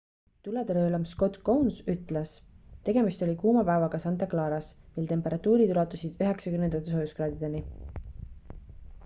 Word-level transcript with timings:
"tuletõrjeülem 0.45 1.03
scott 1.09 1.35
kouns 1.49 1.75
ütles: 1.93 2.31
"tegemist 2.87 3.21
oli 3.27 3.35
kuuma 3.43 3.65
päevaga 3.69 4.01
santa 4.07 4.29
claras 4.33 4.71
mil 4.97 5.13
temperatuurid 5.13 5.75
ulatusid 5.77 6.19
90-ndate 6.27 6.97
soojuskraadideni. 6.97 7.65